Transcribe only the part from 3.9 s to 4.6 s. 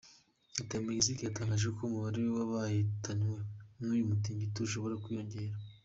uyu mungito